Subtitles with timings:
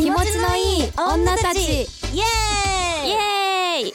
[0.00, 3.94] 気持ちのいい女たちイエーイイエーイ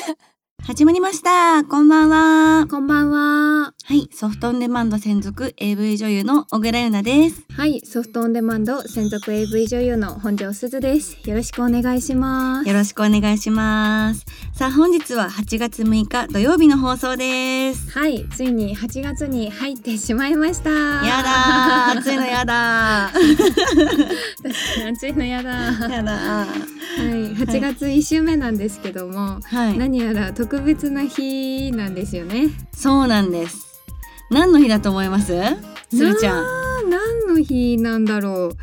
[0.66, 1.62] 始まりました。
[1.64, 2.66] こんばんは。
[2.70, 3.73] こんばんは。
[3.86, 7.44] はい、ソフトオンデマンド専属 AV 女優の小倉優奈です。
[7.52, 11.18] はい、ソフトオンデマンド専属 AV 女優の本庄すずです。
[11.28, 12.66] よろしくお願いします。
[12.68, 14.24] よろしくお願いします。
[14.54, 17.90] さあ、本日は8月6日土曜日の放送です。
[17.90, 20.70] はい、ついに8月に入ってしまいました。
[20.70, 24.88] やだー、暑いのやだー。
[24.96, 25.50] 暑いのやだ。
[25.50, 26.84] はやだー。
[27.32, 32.48] い、8月1週目なんですけども、はい、何やら特別な日なんですよね。
[32.74, 33.73] そうなんです。
[34.34, 35.26] 何の日だと思います？
[35.90, 36.90] するちゃん。
[36.90, 38.56] 何の日なんだろう。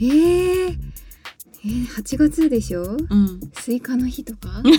[0.00, 0.76] えー、
[1.64, 2.82] えー、8月でしょ？
[2.82, 3.40] うん。
[3.54, 4.62] スイカの日とか？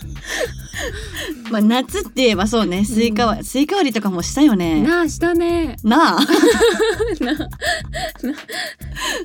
[1.50, 4.82] まあ、夏って言えばそうね、スイカは、スイカ割りとかもしたよね。
[4.82, 6.20] なあしたね なあ。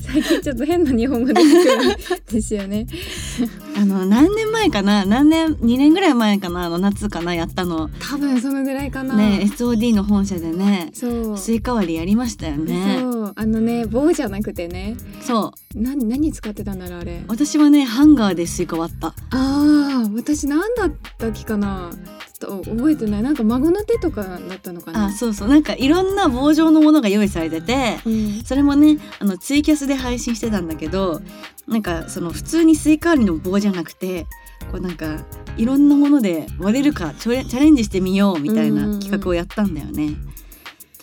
[0.01, 1.95] 最近ちょっと変な日本語出てくるん
[2.31, 2.87] ですよね。
[3.77, 5.05] あの、何年前かな？
[5.05, 6.65] 何年、2年ぐらい前かな？
[6.65, 7.89] あの夏かなやったの。
[7.99, 9.15] 多分そのぐらいかな。
[9.15, 11.37] ね、SOD の本社でね、そう。
[11.37, 12.97] スイカ割りやりましたよね。
[12.99, 15.64] そうあのね棒じゃなくてねそう。
[15.75, 17.21] 何何使ってたんだろうあれ？
[17.27, 19.07] 私はね、ハンガーでスイカ割った。
[19.07, 21.91] ああ私何だったっけかな？
[22.39, 25.07] ちょっと覚えてないなんか孫の手とかだったのかな？
[25.07, 25.49] あ、そうそう。
[25.49, 31.21] なんかいろんな棒状のものが用意されてて、うんそれもね、あのツイキャスで配信してたんだけど、
[31.67, 34.23] なんかその普通にスイカ割りの棒じゃなくて、
[34.71, 35.17] こうなんか
[35.57, 40.15] いろんなもので割れるかチャレチャレンジしてみようみたいな企画をやったんだよね。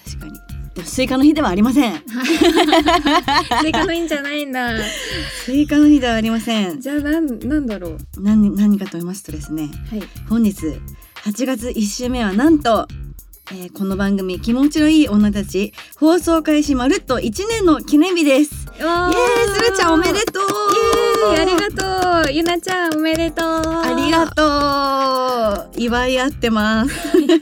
[0.04, 0.51] 確かに。
[0.84, 2.02] スイカの日ではありません。
[3.60, 4.70] スイカのいいんじゃないんだ。
[5.44, 6.80] スイカの日ではありません。
[6.80, 7.98] じゃあなんなんだろう。
[8.18, 10.02] 何何かと言いますとですね、はい。
[10.28, 10.66] 本日
[11.24, 12.86] 8月1週目はなんと、
[13.52, 18.66] えーこの番組気持ちのいい女たち放送開始まるっと1年の記念日です。
[18.78, 20.42] イエーするちゃんおめでとう。
[21.34, 22.32] イエーイありがとう。
[22.32, 23.46] ゆなちゃんおめでとう。
[23.46, 25.72] ありがとう。
[25.76, 26.90] 祝い合ってます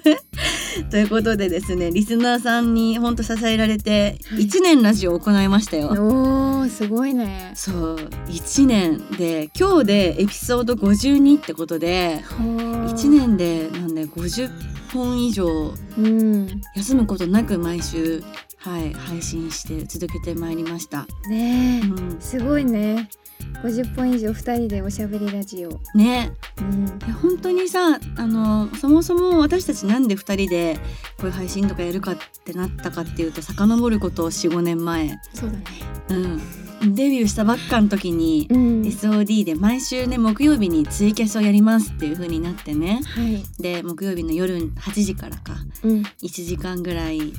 [0.90, 4.46] ということでですねリスナーさんに本当支えられてはい。
[4.46, 7.52] 1年ラジオを行いましたよ、おーすごいね。
[7.54, 7.96] そう
[8.28, 14.50] 1年で今日でエピソード52ってことで1 1年でなんで50
[14.92, 16.60] 本以上うん。
[16.74, 18.22] 休むことなく毎週
[18.58, 21.06] はい配信して続けてまいりました。
[21.28, 23.08] ねえ、うん、すごいね
[23.62, 25.80] 50本以上2人でおしゃべりラジオ。
[25.94, 26.32] ね。
[26.58, 26.86] うん。
[26.86, 30.76] いや本当にさあのそもそも私たちなんで2人で
[31.18, 35.64] こういう配信とかやるかってなったかっていうと遡ること45年前、そうだね。
[36.08, 36.40] うん、
[36.80, 38.82] デビューしたばっかの時に、うん。
[38.82, 43.02] SOD で毎週ね木曜日にツイキャスをやりますっていう風になってね。
[43.04, 43.42] はい。
[43.62, 45.54] で木曜日の夜8時からか
[45.84, 46.02] うん。
[46.22, 47.32] 1時間ぐらい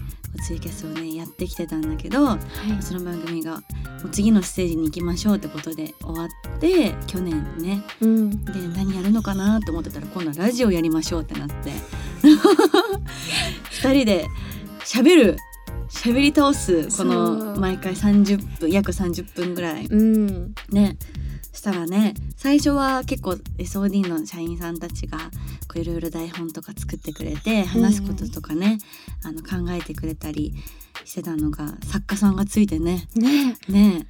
[0.43, 2.83] ツイキャスをねやってきてたんだけどはい。
[2.83, 3.61] その番組がも
[4.05, 7.81] う次のステージに行きましょうってことで終わって去年ね。
[8.01, 8.45] うん。
[8.45, 11.71] で何やるのかなと思ってたら今度はラジオやりましょうってなって。
[13.81, 14.27] 2人で
[14.85, 15.37] 喋る
[15.91, 19.85] 喋り倒すこの毎回30分約30分ぐらい。
[19.85, 20.53] うん。
[20.71, 20.97] ね。
[21.53, 25.17] したらね最初は結構 SOD の社員さんたちが
[25.67, 28.77] こういろいろ台本とか作ってくれて話すこととかね、
[29.23, 30.53] あの考えてくれたり
[31.05, 33.07] してたのが作家さんがついてね。
[33.15, 33.57] ね。
[33.67, 34.07] ね。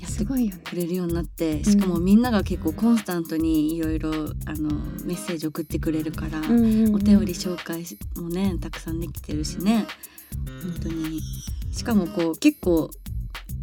[0.00, 0.62] やってすごいよね。
[0.64, 4.14] くれるようになってしかもみんなが結構コンスタントにいろいろあ
[4.54, 4.70] の
[5.04, 6.94] メッセージ送ってくれるから、うんうんうん。
[6.94, 7.84] お便り紹介
[8.16, 9.86] もねたくさんできてるしね
[10.62, 11.20] 本当に。
[11.72, 12.90] しかもこう結構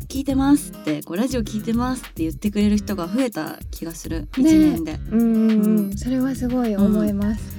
[0.08, 5.00] 聞いてますってこうラジオ聞いてますって言ってくれる人が増えた気がする、一ね年で。
[5.12, 7.58] うんうんそれはすごい思います。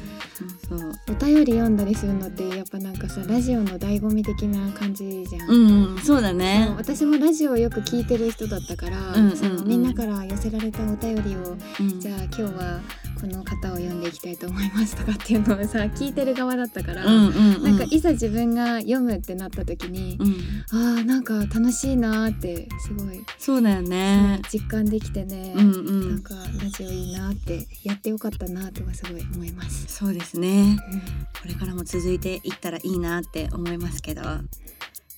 [0.68, 0.78] そう。
[0.78, 0.92] そう。
[1.10, 6.22] お便り読んだりするのってやっぱなんかさラジオの醍醐味的な感じじゃんうん、うん、そう。
[6.22, 6.72] だね。
[6.76, 9.68] 私もラジオをよく聞いてる人だったから、うんうんうん。
[9.68, 12.00] みんなから寄せられたお便りをうん。
[12.00, 12.80] じゃあ今日は
[13.20, 20.36] この方を読んでいきたいと思いますとかっていうのをさ聞いてる側だったから、うんうんうん、なんかいざ自分が読むってなった時に、うん、
[20.70, 24.40] あーなんか楽しいなーってすごい、そうだよね。
[24.52, 29.86] 実感できてね、うんうん、なんかラジオいいなってやってよかったなとかすごい思います。
[29.88, 30.78] そうですね。
[30.92, 31.00] うん
[31.40, 34.22] これからも続いていったらいいなって思いますけど、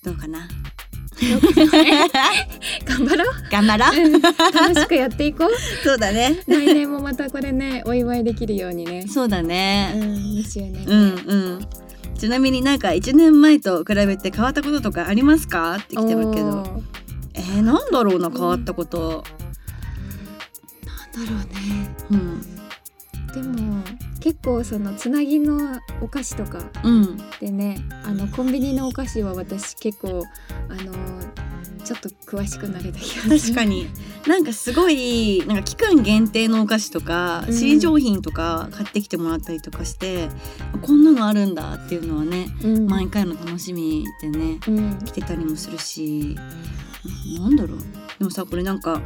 [0.04, 0.48] どうかな？
[2.84, 3.34] 頑張ろう。
[3.50, 4.06] 頑張ろう。
[4.14, 4.22] うん。
[4.22, 5.50] 楽しくやっていこう。
[5.84, 6.42] そうだね。
[6.46, 9.06] 来年もまたこれねお祝いできるようにね。
[9.08, 9.92] そうだうね。
[9.94, 10.00] ん
[10.38, 11.66] 2周年うんうん。
[12.18, 15.76] ちなみになんか1年前と比べて変わったこととかありますか？
[15.76, 16.82] って来てるけど。
[17.34, 19.24] えー、なんだろうな変わったこと、
[21.14, 21.96] なんだろうね。
[22.10, 22.40] うん。
[23.32, 23.82] でも
[24.18, 27.16] 結構そのつなぎのお菓子とかうん。
[27.40, 30.24] でねあのコンビニのお菓子は私結構
[30.68, 30.92] あの
[31.90, 33.88] ちょっと詳しくなれた気が確かに。
[34.24, 37.54] なんかすごいなんか期間限定のお菓子とかうん。
[37.54, 40.28] 新商品とか買ってきてもらったりとかして、
[40.82, 42.86] こんなのあるんだっていうのはねうん。
[42.86, 44.98] 毎回の楽しみでねうん。
[45.04, 46.36] 来てたりもするし
[47.38, 47.78] ななんだろう
[48.20, 49.00] でもさこれなんか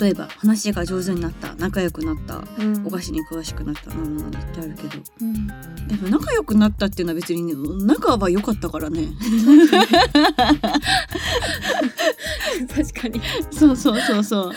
[0.00, 2.86] 例えば話が上手になった仲良くなったうん。
[2.86, 5.02] お菓子に詳しくなったなんなんってあるけど。
[5.22, 5.46] うん。
[5.86, 7.54] でも仲良くなったっていうのは別に、ね、
[7.86, 9.08] 仲は良かったからね。
[12.74, 13.22] 確かに。
[13.50, 14.52] そうそうそうそう。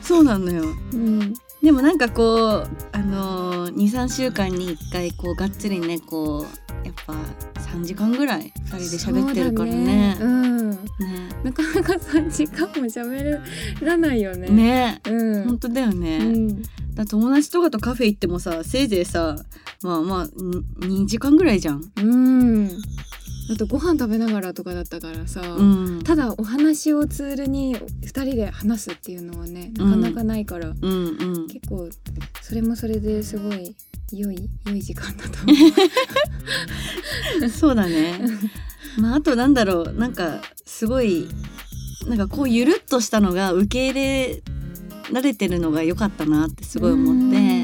[0.00, 0.64] そうなんだよ。
[0.92, 7.14] うんでもなんかこうあのー、23週間に1回こうがっつりねこうやっぱ
[7.76, 10.16] 3時間ぐらい2人で喋ってるからね。
[10.18, 10.70] そうん。
[10.70, 10.78] ね。
[11.42, 13.40] なかなか3時間も喋
[13.84, 14.48] らないよね。
[14.48, 15.00] ね。
[15.04, 15.44] うん。
[15.44, 16.62] 本当だよね、うん。
[16.94, 19.36] だ友達とかとカフェ行ってもさせいぜいさ
[19.82, 21.82] まあまあに2時間ぐらいじゃん。
[21.96, 22.70] うん
[23.48, 26.02] あとご飯食べながらとかだったからさ、うん。
[26.02, 30.76] ただお話をツールに2人で話すっていうのはねなかなかないから、うん。
[30.80, 31.88] うん結構
[32.42, 33.74] それもそれですごい
[34.12, 35.52] 良い良い時間だと思
[37.44, 37.48] う。
[37.50, 38.20] そうだね。
[38.98, 41.28] まああとなんだろうなんかすごい
[42.06, 44.42] なんかこうゆるっとしたのが受け入れ
[45.12, 47.36] られてるのが良かったなってすごい思って。
[47.38, 47.55] うん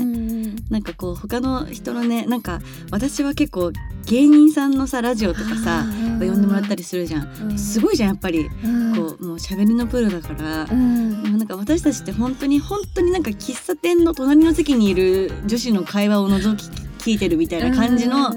[0.72, 2.60] なんかこう他の人のねなんか
[2.90, 3.72] 私は結構
[4.06, 5.84] 芸人さんのさラジオとかさ
[6.18, 7.58] 呼んでもらったりするじゃん。
[7.58, 8.48] すごいじゃんやっぱり。
[8.64, 8.96] うん。
[8.96, 10.64] こうもう喋りのプロだから。
[10.64, 11.38] うん。
[11.38, 16.70] なんか私たちって本当に本当になんか喫茶店の隣の席にいる女子の会話を覗き
[17.02, 18.32] 聞いてるみたいな感じの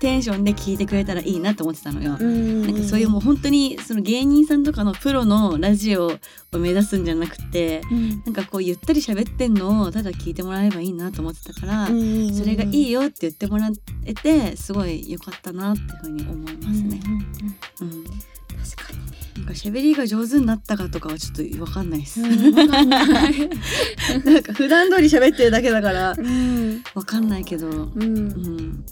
[0.00, 2.16] テンションで聞いてくれたらいいなって思ってたのよ。
[2.18, 13.70] うんなんかそういうもう本当にその芸人さんとかのプロのラジオを目指すんじゃなくてうんなんかこうゆったり喋ってんのをただ聞いてもらえればいいなと思ってたから、うんそれがいいよって言ってもら
[14.04, 17.00] えてすごい良かったなっていうふうに思いますね。
[17.80, 18.18] うんうんうん、確
[18.88, 19.21] かにね。
[19.42, 22.22] なんか喋りが上手になったかとかはちょっとわかんないです。
[22.22, 26.82] うんわかん なんか普段通り喋ってるだけだからうん。
[26.94, 28.04] わかんないけど、うん、うん。
[28.06, 28.84] うん、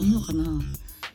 [0.00, 0.60] いいのかな？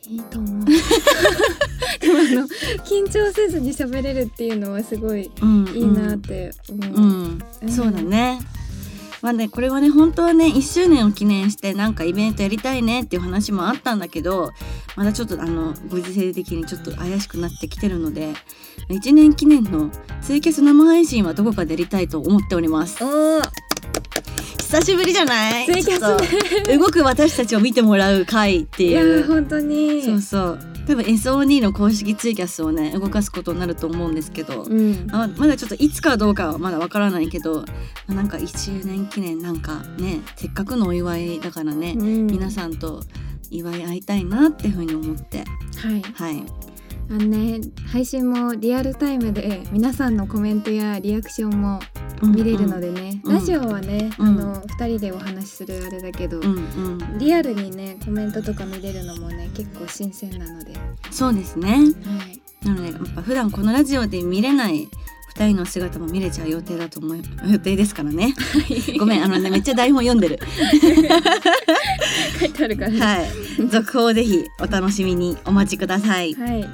[0.08, 0.64] いいと思う。
[0.64, 2.48] でもあの
[2.84, 6.94] 緊張せずに喋れるっていうのはすごいうん、いいなって思う。
[6.94, 7.70] うん、うん。
[7.70, 8.40] そうだね。
[9.24, 14.52] まあねこれはね本当はね1周年を記念してなんかイベントやりたいねっていう話もあったんだけど
[14.96, 18.34] まだちょっとあのご時世的にちょっと怪しくなってきてるので
[18.90, 19.90] 1年記念の
[20.20, 23.02] ツイキャス生配信はどこかでやりたいと思っております。
[24.58, 25.66] 久しぶりじゃない？
[25.66, 30.02] ツイキャ動く私たちを見てもらう回っていやいうー本当に。
[30.02, 35.08] そうそう多分 SOD の公式ツイキャスをね動かすことになると思うんですけど、うん。
[35.12, 37.66] あまだちょっといつかどうかはまだわからないけど、ま
[38.08, 43.02] あなんか1周年記念なんかねせっかくのお祝いだからね、うん皆さんと
[43.50, 46.02] 祝い合いたいなっていうふうに思ってはい。
[46.02, 46.73] はい
[47.10, 51.80] あのね配信もリアルタイムで皆さんのコメントやリアクションも
[52.22, 53.34] 見れるのでね、うん。
[53.34, 54.26] ラジオはね、うん。
[54.26, 56.58] あの2人でお話しするあれだけど、うんう
[57.14, 57.18] ん。
[57.18, 60.78] リアルにねコメントとか見れるのもね結構新鮮なので、は
[61.10, 61.78] そうですね。
[62.62, 64.88] い、なのでやっぱ普段このラジオで見れない
[65.36, 67.18] 2人の姿も見れちゃう予定だと思う
[67.50, 68.34] 予定ですからね。
[68.98, 70.38] ごめんあのねめっちゃ台本読んでる。
[72.38, 72.90] 書いてあるから。
[72.90, 73.00] ね。
[73.00, 73.26] はい。
[73.68, 76.34] 続報をぜひお楽しみにお待ちください。
[76.34, 76.68] はい、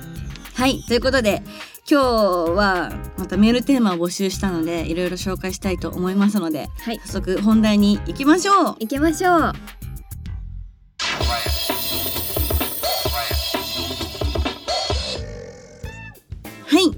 [0.60, 1.42] はいということで
[1.90, 2.04] 今日
[2.52, 8.76] はまたメールテーマを募集したのでいろいろ紹介したいと思いますのではい、早速本題に行きましょう。
[8.78, 9.40] 行きましょう。
[9.40, 9.54] は
[16.74, 16.90] い。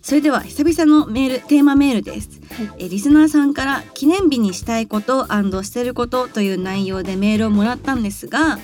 [0.00, 2.84] それでは久々のメールテーマメールです、はい。
[2.84, 5.26] えリスナーさんから記念日にしたいこと
[5.64, 8.60] してることという内容でメールをもらったんですが、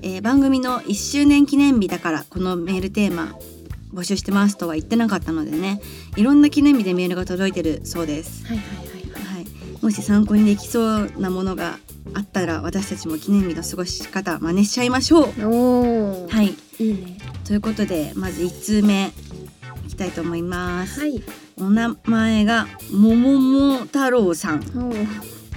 [0.00, 3.36] えー番組の1周年記念日だからこのメールテーマ
[3.92, 5.80] 募集してますとは言ってなかったのでね
[6.16, 9.46] いろんな記念日でメールが届いてるそうですはいはいはいはい、
[9.82, 11.78] もし参考にできそうなものが
[12.14, 15.22] あったら私たちも記念日の過ごし方真似しちゃいましょう。
[15.24, 15.44] はい。
[15.44, 17.18] おお、はい、いいね。
[17.44, 19.12] ということでまず1通目
[19.86, 21.00] いきたいと思います。
[21.00, 21.22] はい。
[21.58, 24.62] お名前がももも太郎さん。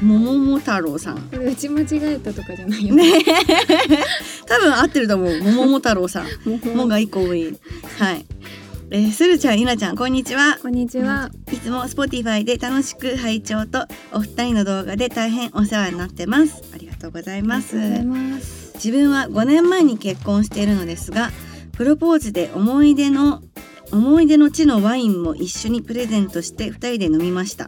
[0.01, 1.21] おお、ももも太郎さん。
[1.29, 3.11] これ打ち間違えたとかじゃないよね。
[3.17, 3.23] ね
[4.47, 5.43] 多分合ってると思う。
[5.43, 6.75] ももも太郎さん。
[6.75, 7.57] もが一個多い。
[7.97, 8.25] はい。
[8.91, 10.59] えー、するちゃん、いなちゃん、こんにちは。
[10.61, 11.31] こんにちは。
[11.51, 16.61] いつも Spotify で楽しく拝聴とお二人の動画で大変お世話になってます。
[16.73, 17.77] ありがとうございます。
[17.77, 18.73] ありがとうございます。
[18.75, 21.31] 自分は5年前に結婚しているのですが、
[21.71, 23.41] プロポーズで思い出の
[23.91, 27.67] 思い出の地のワインも一緒にプレゼントして2人で飲みました。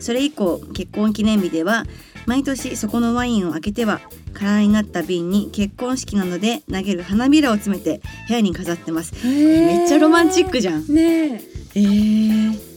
[0.00, 1.84] それ以降結婚記念日では
[2.26, 4.00] 毎年そこのワインを開けては
[4.34, 9.14] 空になった瓶に結婚式などで投げる花びらを詰めて部屋に飾ってます。
[9.26, 10.86] めっちゃロマンチックじゃん。
[10.86, 11.42] ね
[11.74, 12.69] えー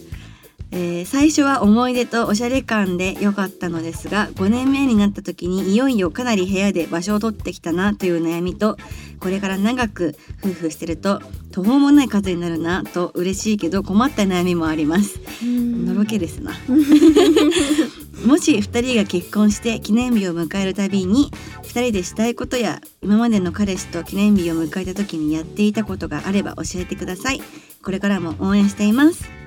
[0.76, 8.78] えー最初は思い出とおしゃれ感で良かったのですが5年目になった時にいよいよかなり部屋で場所を取ってきたなという悩みと
[9.20, 15.20] これから長く夫婦してると途方もない数になるなと嬉しいけど困った悩みもあります。
[15.44, 16.54] のろけですな。
[18.26, 21.30] もし2人が結婚して記念日を迎えるたびに
[21.64, 27.42] 2人でしたいことや今までの彼氏と記念日を迎えた時にやっていたことがあれば教えてください。
[27.84, 29.43] これからも応援しています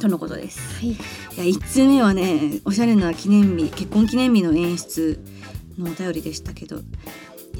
[0.00, 0.60] とのことです。
[0.80, 0.90] はい。
[0.90, 0.96] い
[1.36, 5.20] や1通目はねおしゃれな記念日結婚記念日の演出
[5.78, 6.80] のお便りでしたけどい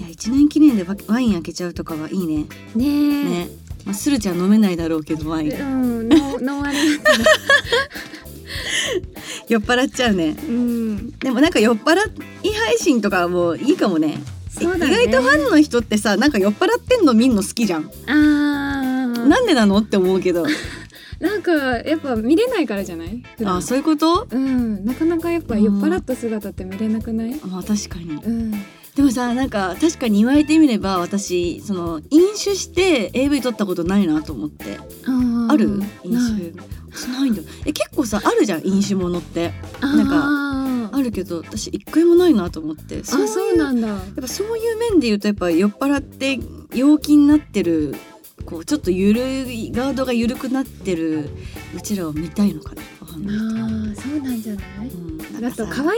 [0.01, 2.47] や1年記念でワワイン開けちゃうとかはいいね。
[2.75, 3.25] ねえ。
[3.25, 3.49] ね、
[3.85, 5.53] まあ、スルちゃん飲めないだろうけどワイン。
[5.53, 5.55] う
[6.03, 6.79] んノアル
[9.49, 10.31] 酔っ払っちゃうね。
[10.31, 11.11] うん。
[11.19, 11.99] でもなんか酔っ払
[12.43, 14.23] い配信とかもいいかもね。
[14.49, 15.05] そうだね。
[15.05, 19.27] 意外とファンの人ってさなんか酔っ払ってんの見んの好きじゃん、あー。
[19.27, 20.45] なんでなのって思うけど
[21.21, 23.23] なんかやっぱ見れないからじゃない？
[23.45, 24.27] あそういうこと？
[24.31, 24.85] うん。
[24.87, 27.35] なかなかやっぱ酔っ払った姿って見れなくない？
[27.47, 28.15] まあ確かに。
[28.15, 28.53] うん。
[28.97, 34.79] でもさなんか確かに言われてみれば私その飲酒して AV 撮ったことないなと思って。
[35.49, 35.83] ある？
[36.05, 36.53] 飲酒。
[36.91, 37.49] 私ないんだよ。
[37.67, 39.53] え結構さあるじゃん飲酒物って。
[39.83, 43.01] なんかあるけど私一回もないなと思って。
[43.01, 43.89] あそういうなんだ。
[43.89, 46.39] やっぱそういう面で言うとやっぱ酔っ払って
[46.75, 47.95] 陽気になってる
[48.45, 51.29] こうちょっとゆるいガードが緩くなってる
[51.77, 52.83] うちらを見たいのかな。
[53.03, 54.89] あーそうなんじゃない？
[54.89, 55.19] うん。
[55.19, 55.43] なん。
[55.43, 55.97] だか可愛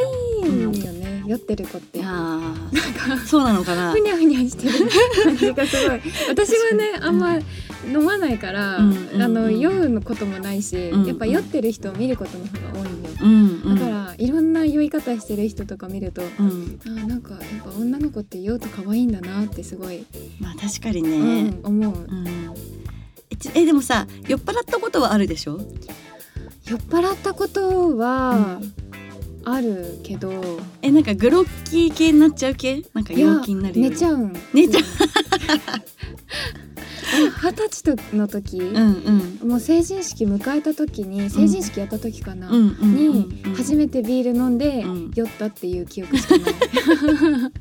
[0.50, 1.98] いよね、酔ってる子って。
[1.98, 3.26] いやー。
[3.26, 3.92] そうなのかな。
[3.92, 4.72] ふにゃふにゃしてる。
[5.24, 6.00] 感じがすごい。
[6.28, 7.38] 私はねあんま
[7.86, 13.10] 飲まないから、あの酔うこともないし、やっぱ酔ってる人を見ることの方が多いんよ。
[13.20, 13.78] うんうん。
[13.78, 16.80] だから、いろんな酔い方してる人とか見るとうん。
[16.84, 20.04] あーなんかやっぱ女の子って酔うと可愛いんだなってすごい、
[20.40, 21.92] まあ確かにうねん、思う。
[22.08, 22.26] うん。
[23.54, 25.58] えでもさ酔っ払ったことはあるでしょ？
[26.66, 28.60] 酔っ払ったことは
[29.44, 32.82] あるけど、えなんかグロッキー系になっちゃう系？
[32.94, 34.18] なんか陽気になるよ寝ちゃう。
[34.26, 34.82] ん寝ちゃう
[37.42, 39.48] 二十歳の時、うんうん。
[39.50, 43.06] もう成人式迎えた時に成人式やった時かな、うんに
[43.44, 45.10] うん初めてビール飲んでうん。
[45.14, 46.52] 酔ったっていう記憶しかない。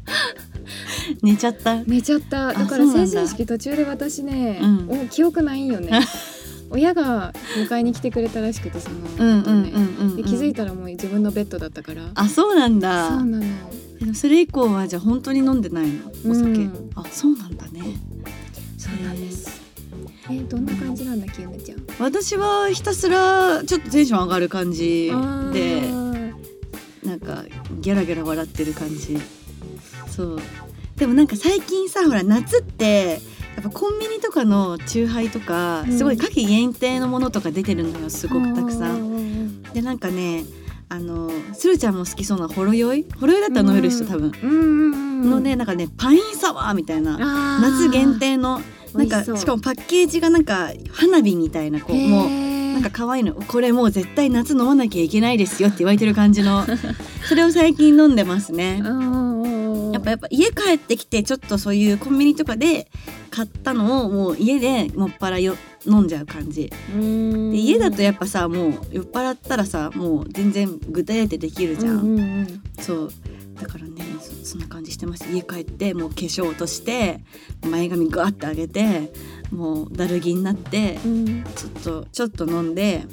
[1.22, 1.84] 寝ちゃった？
[1.84, 2.54] 寝ちゃった。
[2.54, 4.76] だから成人式途中で私ね、うん。
[4.86, 6.00] もう記憶ないんよね。
[6.70, 9.52] 親が迎えに来てくれたらしくてその、う
[10.14, 12.04] んで気づいたらもう自分のベッドだったから。
[12.16, 13.10] あそうなんだ。
[13.10, 14.14] そうなの。
[14.14, 15.88] それ以降はじゃあ本当に飲んでない
[16.24, 16.32] の？
[16.32, 16.90] お酒、うん。
[16.96, 17.82] あそうなんだね
[18.82, 19.62] そうなんです。
[20.32, 21.86] えどんな感じなんだきゆめちゃん？
[22.00, 25.12] 私はひたすらちょっとテンション上がる感じ
[25.54, 25.82] で
[27.04, 27.44] なんか
[27.80, 29.20] ギャラギャラ笑ってる感じ。
[30.10, 30.40] そう。
[30.96, 33.20] でもなんか最近さほら夏って
[33.56, 35.98] やっぱコンビニとかのチューハイとかうん。
[35.98, 39.02] すごい夏季限定のものとか出てるのよすごくたくさん。
[39.02, 39.64] ん。
[39.74, 40.44] でなんかね
[40.92, 43.06] あのスルちゃんも好きそうなほろ酔い？
[43.18, 44.34] ほろ酔いだったら飲める人多分。
[44.44, 47.18] うんうんうんのねなんかねパインサワーみたいな。
[47.62, 48.60] 夏限定の
[48.94, 52.30] なんかしかもパッケージがなんか花火みたいなこうもう
[52.74, 53.36] なんか可愛いの。
[53.36, 56.66] これもう絶対夏飲まなきゃいけないですよって言われてる感じの。
[57.30, 58.82] それを最近飲んでますね。
[59.94, 62.90] やっぱやっぱ家帰ってきてちょっとそういうコンビニとかで
[63.30, 65.56] 買ったのをもう家でもっぱらよ
[65.86, 66.72] 飲んじゃう感じ。
[66.94, 73.12] で家だとやっぱさもう酔っ払ったらさもう全然具体でできるじゃん、うんうんうんそう。
[73.60, 75.32] だからねそそんな感じしてます。
[75.32, 77.22] 家帰ってもう化粧落として
[77.70, 79.14] 前髪ガーって上げて
[79.52, 81.44] もうだるぎになってうん。
[81.56, 83.06] ちょっとちょっと飲んで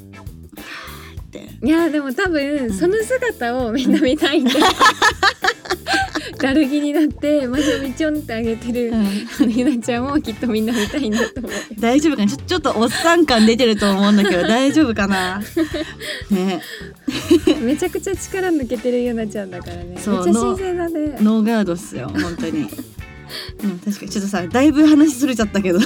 [1.61, 4.51] いやでも多分その姿をみんな見たいんで
[6.37, 8.91] だるぎになって前髪ちょんって上げてる。
[8.91, 9.05] うん。
[9.51, 11.51] ひなちゃんをきっとみんな見たいんだと思う。
[11.51, 12.27] よ大丈夫かな？
[12.27, 15.41] ちょちょっとおっさん感出てると思うんだけど大丈夫かな？
[16.29, 16.61] ね。
[17.61, 19.85] めちゃくちゃ力抜けてるゆなちゃんだからね。
[19.89, 21.17] めっちそうゃ新鮮だね。
[21.21, 22.67] ノーガードっすよ本当に。
[23.63, 24.11] うん、確かに。
[24.11, 25.79] ちょっとさだいぶ話すれちゃったけど。
[25.81, 25.83] ち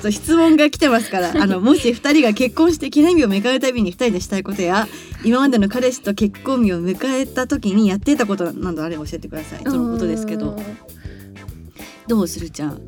[0.00, 1.32] っと質問が来てますから。
[1.34, 4.88] あのもし2人が結婚して記念日を迎えるたびに2人でしたいことや
[5.24, 9.64] 今までの彼氏と結婚日を迎えた時にやってたことなどあれば教えてください。
[9.64, 10.50] とのことですけど。
[10.50, 10.62] うん
[12.08, 12.82] どうするちゃん、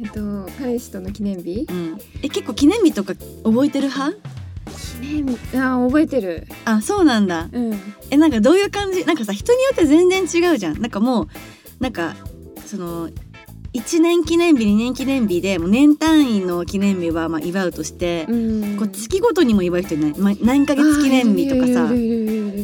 [0.00, 0.20] えっと
[0.58, 1.66] 彼氏との記念日？
[1.68, 4.18] うん、え結構記念日とか覚えてる派？
[5.00, 5.56] 記念日？
[5.56, 6.46] あ覚えてる。
[6.66, 7.48] あそうなんだ。
[7.50, 7.80] うん。
[8.10, 9.06] えなんかどういう感じ？
[9.06, 10.80] なんかさ人によって全然違うじゃん。
[10.80, 11.28] なんかもう
[11.80, 12.16] なんか
[12.66, 13.28] その1
[13.74, 18.76] 1年記念日2年記念日でもう年単位の記念日はまあ祝うとして、うん。
[18.78, 21.88] こう月ごとにも祝う人いない、まあ、何ヶ月記念日とかさ。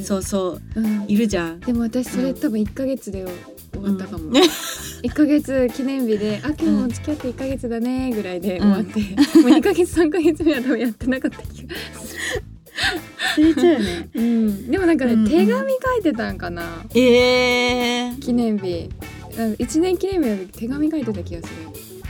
[0.05, 0.81] そうそう。
[0.81, 1.05] うん。
[1.07, 1.61] いるじゃん。
[1.61, 3.25] でも私それ多分一ヶ月で
[3.73, 4.35] 終わったかも、うん。
[5.03, 9.01] 一ヶ月記念日で「あ今日も付き合って一ヶ月だね」ぐらいで終わって、
[9.41, 11.75] もう二ヶ月三ヶ月目は多分やってなかった気が
[13.37, 14.09] 忘れちゃうよね。
[14.15, 14.71] うん。
[14.71, 15.31] でもなんかね、うんうん。
[15.31, 15.57] 手紙書
[16.01, 16.63] いてたんかな。
[16.95, 18.91] えー、記念日。
[19.59, 21.55] 一年記念日の時手紙書いてた気がする。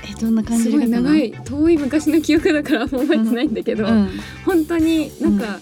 [0.07, 4.11] えどんな感じすごい長い遠い昔の記憶だからあんま覚えてないんだけど、うん。
[4.45, 5.61] 本当になんか、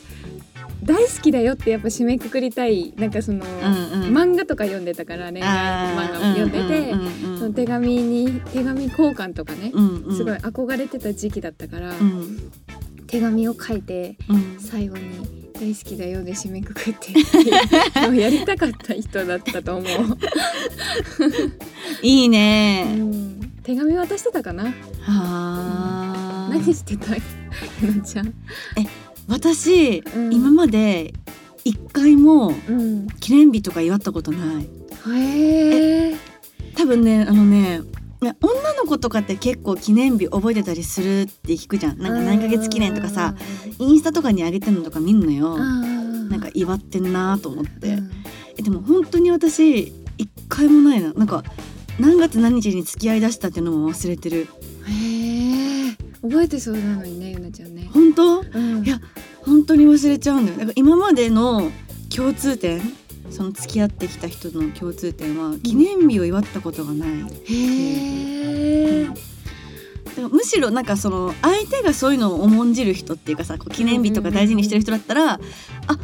[0.82, 4.16] 大好きだよってやっぱ締めくくりたいなんかその、うんうん。
[4.16, 5.48] 漫画とか読んでたから恋愛
[5.94, 7.38] 漫画を読んでて、うんうんうん。
[7.38, 10.16] その手紙に手紙交換とかね、うんうん。
[10.16, 12.50] すごい憧れてた時期だったから、うん。
[13.06, 14.56] 手紙を書いてうん。
[14.58, 17.12] 最後に「大好きだよ」で締めくくって。
[17.12, 17.38] って
[18.00, 19.90] いうやりたかった人だったと思う、
[22.02, 23.12] いいうねね。
[23.62, 24.64] 手紙渡してたかな？
[24.64, 24.72] は
[25.06, 26.48] あ。
[26.50, 27.14] 何してた？
[27.14, 27.20] ひ
[27.86, 28.34] なちゃん、
[29.28, 30.34] 私、うん。
[30.34, 31.14] 今まで
[31.64, 34.68] 一回もうん、記念日とか祝ったことない。
[35.14, 36.16] へえ。
[36.74, 37.80] 多分ねあのねね
[38.22, 41.98] 女の子とかって結構記念日覚えてたりするって聞くじゃん。
[41.98, 43.34] なんか何ヶ月記念とかさ
[43.78, 45.58] インスタとかに上げてるのとか見んのよ。
[45.58, 48.10] ななんか祝ってんなと思って、うん。
[48.56, 51.12] えでも本当に私一回もないな。
[51.12, 51.42] なんか
[51.98, 54.48] 何月何日に付き合いだしたっていうのも忘れてる。
[54.86, 58.40] へえ覚えてそうなのにねゆなちゃんね、本当？
[58.40, 58.84] うん。
[58.84, 59.00] いや
[59.40, 60.58] 本当に忘れちゃうんだよ。
[60.58, 61.70] だから今までの
[62.14, 62.80] 共通点
[63.32, 67.08] その付き合ってきた人の共通点は記念日を祝ったことがない、
[70.30, 75.38] むしろなんかその相手がそういうのを重んじる人っていうかさこう記念日とか大事にしてる人だったら、あ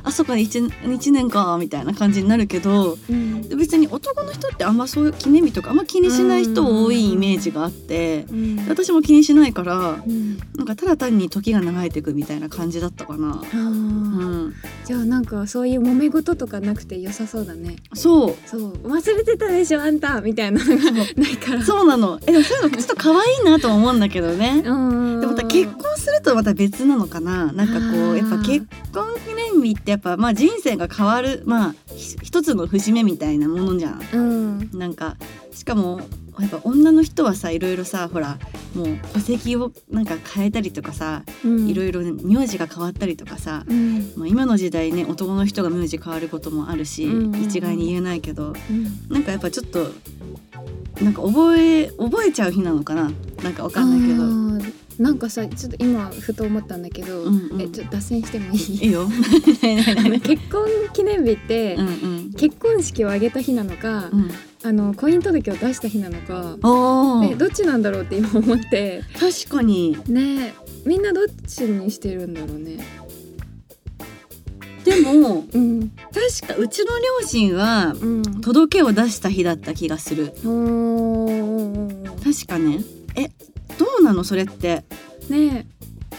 [0.05, 3.49] あそっか一一年かみたいな感じになるけどうん。
[3.57, 8.67] 別に男の人ってあんまそういう記念日とかあんま気にしない人多いイメージがあってうん。
[8.69, 10.39] 私も気にしないからうん。
[10.55, 13.43] なんかただ単に時が流れていくみたいな感じだったかな。
[14.85, 17.77] じゃあなんかそういう揉め事とかなくて良さそうだね。
[17.95, 18.37] そう。
[18.47, 18.73] そう。
[18.89, 20.21] 忘れてたでしょあんた。
[20.21, 21.65] みたいなのがないから。
[21.65, 21.89] そう。
[21.89, 22.19] なの。
[22.27, 24.63] えでもそういうのちょっと可愛いなとも思うんだけどね。
[24.65, 25.21] うん。
[25.21, 27.53] でもまた結婚するとまた別なのかな。
[27.53, 34.01] なんかこうやっぱ結婚記念日ってやっぱまあ人生が変わるまあひ一つの節目みたいなものじゃん。
[34.13, 34.71] うん。
[34.73, 35.17] なんか
[35.53, 36.01] しかも
[36.39, 38.39] やっぱ女の人はさいろいろさほら
[38.75, 44.13] もう戸籍をなんか変えたりとかさいろいいろ名字が変わったりとかさ、うん。
[44.17, 47.43] まあ、今の時代ね男の人が名字変わることもあるし、うんうんうん。
[47.43, 49.13] 一概に言えないけどうん。
[49.13, 49.91] なんかやっぱちょっと
[51.03, 53.11] なんか覚え覚えちゃう日なのかな？
[53.43, 54.79] なんかわかんないけど。
[54.99, 58.85] なんかさちょっと今ふと思ったんだけど、うんうんえちょっと脱線してもいい？
[58.87, 59.09] いいよ。
[60.25, 64.31] 結婚記念日って、うんうん結婚式を挙げた日なのか、うん。
[64.65, 69.97] あの婚姻届を出した日なのか、おお、ね、どっちなんだろうって今思って確かに。
[70.09, 70.53] ね
[70.85, 72.79] みんなどっちにしてるんだろうね。
[74.85, 75.91] でもうん。
[76.41, 80.33] 確かうちの両親はうん、届けを出した日だった気がする。
[80.33, 80.47] 確
[82.47, 82.81] かね。
[83.17, 83.29] え、
[83.79, 84.25] どうなの？
[84.25, 84.85] それって。
[85.29, 85.67] ね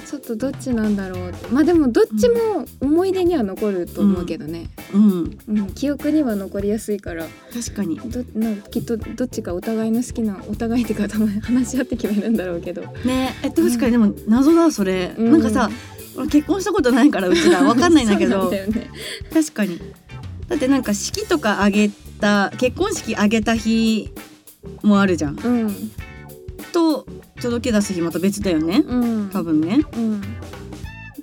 [0.09, 5.73] ちょっとどっちなんだろうまあでもどっちも思い出には残ると思うけどね、うん、うん。
[5.73, 7.27] 記憶には残りやすいから。
[7.53, 7.99] 確かに。
[7.99, 12.81] どなきっとどっちかお互いの好きなお互いっていうか 話し合って決めるんだろうけど。
[13.05, 13.91] ね、え確かに。
[13.91, 15.13] でも謎だそれ。
[15.15, 15.31] うん。
[15.31, 18.67] なんかさ、俺結婚したことないからうちらわかんないんだけど ね
[19.33, 19.79] 確かに。
[20.47, 24.11] だってなんか式とかあげた結婚式あげた日
[24.81, 25.39] もあるじゃん。
[25.39, 25.91] うん
[26.71, 27.05] と
[27.41, 28.83] 届け出す日また別だよね。
[28.85, 29.81] うん多分ね。
[29.95, 30.21] うん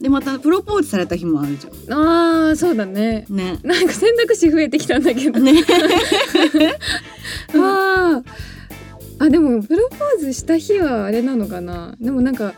[0.01, 3.35] でまたプロポーズされた日もあるじゃあーそうだねん。
[3.35, 3.59] ね。
[3.63, 5.53] なんか選択肢増えてきたんだけど、ね。
[7.55, 8.23] あー
[9.19, 12.53] あでもプロポーズした日はあれなのかなでもなんか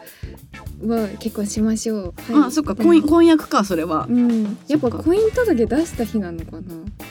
[0.83, 2.47] は結婚しましょう、はい。
[2.47, 4.07] あ、そっか婚姻婚約かそれは。
[4.09, 4.12] う。
[4.12, 6.61] ん、やっぱ婚姻届出した日なのかな？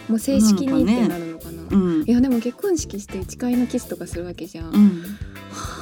[0.08, 1.64] もう正式にってなるのかな？
[1.70, 2.12] うんい。
[2.12, 5.04] やでも結婚式して誓いのキスとかするわけじゃん、うん。
[5.04, 5.77] え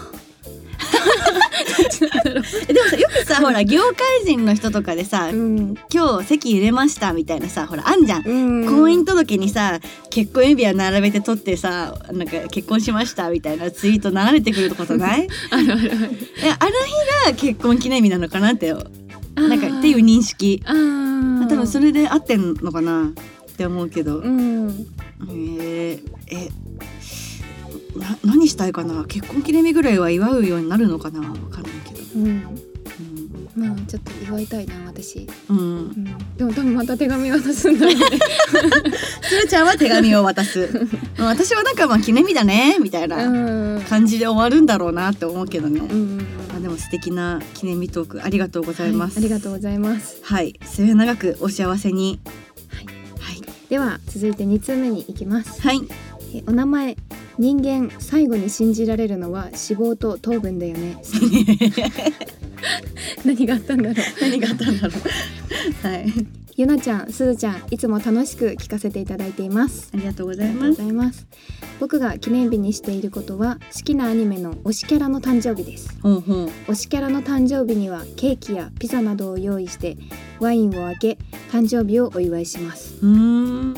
[2.68, 8.28] でもさよくさほら業界人の人とかでさ、うん今日席入れましたみたいなさほらあんじゃん。
[8.28, 8.32] う
[8.64, 15.28] ん、婚姻届にさ結婚指輪並べて取ってさなんか結婚しましたみたいなツイート流れてくることない？
[15.52, 15.90] あるあるある。
[17.26, 20.62] 日が結婚記念日なのかなってなんかっていう認識。
[20.66, 24.88] 多分それで合ってんのかなって思うけど、うん。
[25.30, 26.00] えー。
[26.28, 26.50] え
[27.96, 29.06] な何したいかな？
[29.06, 31.20] 結婚記念日ぐらいは祝うようになるのかな？
[31.22, 32.26] わかんないけど、うん。
[33.58, 35.58] うん、まあちょっと祝いたいな私、うん。
[35.58, 36.04] うん、
[36.38, 38.02] でも多分また手紙渡すんだろうね。
[39.24, 40.62] するちゃんは手紙を渡す。
[41.18, 43.82] うん私はなんかまあ記念日だねみたいなうん。
[43.84, 45.90] 感じで終わるんだろうなって思うけどね、うん。
[45.90, 46.18] うん
[46.50, 50.18] まあ、でも素敵な記念日トークありがとうございます、はいありがとうございます。
[50.22, 50.60] はい。
[50.64, 52.20] 末永くお幸せに。
[52.70, 52.86] はい。
[53.20, 53.42] はい。
[53.70, 55.62] では続いて2通目に行きます。
[55.62, 55.82] はい。
[56.34, 56.98] えお名前
[57.38, 60.98] 人間最後に信じられるのは脂肪と糖分だよね。
[63.26, 63.96] 何があったんだろう。
[64.22, 64.94] 何があったんだろ
[65.84, 65.88] う。
[65.88, 69.90] はいゆなちゃんすずちゃんいつも楽しく聞かせていただいています。
[69.94, 71.28] ありがとうございます。
[71.82, 76.00] 僕が記念日にしていることは好きなアニメの推しキャラの誕生日です。
[76.02, 76.46] ほうほう。
[76.70, 79.98] 推しキャラの誕生日にはケーキやピザなどを用意して
[80.40, 81.18] ワインを開け
[81.52, 83.00] 誕生日をお祝いします。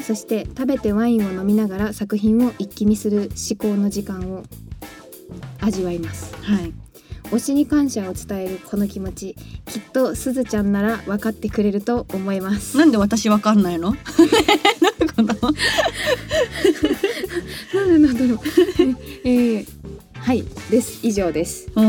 [0.04, 4.44] そして食べてワインを飲みながら作品を一気見する至高の時間を
[5.62, 6.36] 味わいます。
[6.44, 6.87] はい
[7.32, 9.36] 推しに感謝を伝えるこの気持ち
[9.66, 12.78] きっとすずちゃんなら分かってくれると思います。
[12.78, 13.96] なんで私わかんない の？
[17.74, 18.40] なんでなんだろう。
[19.24, 19.66] えー
[20.18, 21.00] はいです。
[21.04, 21.82] 以上です、お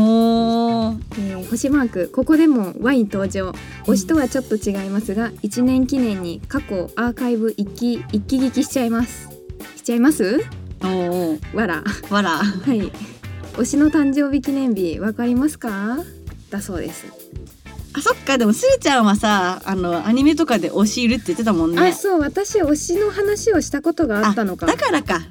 [0.93, 0.97] ー。
[1.17, 3.51] えー星マークここでもワイン登場。
[3.85, 9.27] 推しとはちょっと違いますが1年記念に過去アーカイブ一気一気聞きしちゃいます。
[9.75, 10.39] しちゃいます？
[10.81, 11.39] おー。
[11.55, 11.83] わら。
[12.09, 12.29] わら。
[12.37, 12.91] はい
[13.53, 15.97] 推しの誕生日記念日わかりますか？
[16.49, 17.05] だそうです、
[17.93, 18.37] あそっか。
[18.37, 21.81] でもするちゃんはさあのアニメとかで推しいるって言ってたもんね。
[21.81, 22.19] あそう。
[22.21, 24.65] 私推しの話をしたことがあったのか。
[24.65, 25.21] だからか。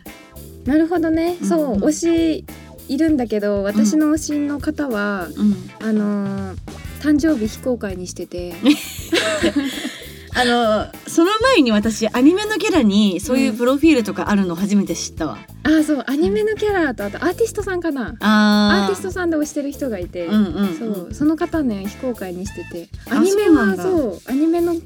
[0.64, 1.72] なるほどね、そううん。
[1.74, 1.76] う。
[1.78, 2.44] ん推し
[2.88, 5.70] いるんだけど私の推しの方は、うん。
[5.86, 6.58] あのー
[6.98, 8.54] 誕生日非公開にしてて
[10.40, 18.14] あのその前に私アニメのキャラにそういうプロフィールとかあるの初めて知ったわ、あそうアニメのキャラとあとアーティストさんかな？
[18.20, 20.78] あアーティストさんで推してる人がいて、うんうんうん。
[20.78, 22.88] そうその方ね非公開にしてて。
[23.10, 24.80] あアニメはそうアニメのキ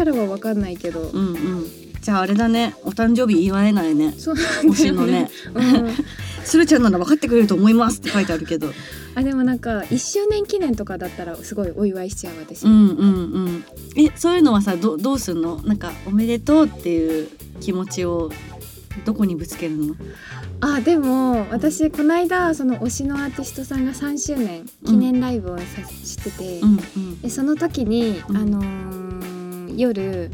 [0.00, 1.66] ャラは分かんないけど、うんうん
[2.02, 2.74] じゃああれだね。
[2.82, 4.12] お誕生日祝えないね。
[4.18, 5.30] そうなん推しのね。
[5.54, 5.90] うん。
[6.44, 8.72] するちゃんなら分かってくれると思いますって書いてあるけど。
[9.14, 15.60] あでもなんか1周年記念とかだったらすごいお祝いしちゃう私、うんうんうんえそういうのはさどどうすんの？
[15.64, 17.28] なんかおめでとうっていう
[17.60, 18.32] 気持ちを
[19.04, 19.94] どこにぶつけるの？
[20.60, 25.64] あでも私この間その推しのアーティストさんが3周年記念ライブをさ、
[26.02, 27.20] してて、うんうん。
[27.20, 28.36] でその時に、うん。
[28.36, 29.01] あのー
[29.76, 30.30] 夜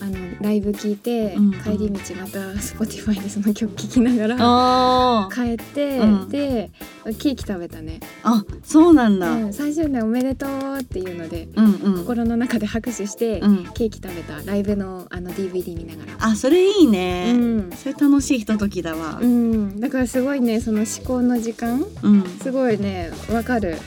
[0.00, 1.52] あのライブ聞いて、うん。
[1.52, 6.28] 帰り道また Spotify でその曲聴きながら帰って、うん。
[6.28, 6.70] で
[7.04, 13.64] ケーキ食べたね、あそうなんだ、う、うんん、3周年おめでとうっていうので、うん心の中で拍手して、うん。
[13.72, 16.26] ケーキ食べたライブのあの DVD 見ながら。
[16.26, 17.70] あそれいいね、うん。
[17.72, 19.18] それ楽しいひとときだわ。
[19.20, 21.84] うん、だからすごいねその思考の時間。
[22.02, 22.24] うん。
[22.40, 23.78] すごいねわかる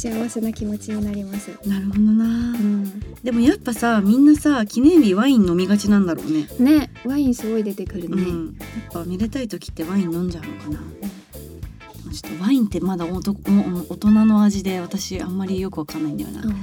[0.00, 1.50] 幸せな気持ちになります。
[1.66, 6.46] なるほどな、うん、でもやっぱさみんなさ記念日ワイン飲みがちなんだろうね。
[6.60, 8.22] ねワインすごい出てくるね。
[8.22, 10.78] うん、やっぱめでたい時ってワイン飲んじゃうのかな、
[12.12, 13.34] ちょっとワインってまだおとお
[13.92, 16.48] 大人の味で私あんまりよくわかんないんだよな、うん。
[16.50, 16.56] うん、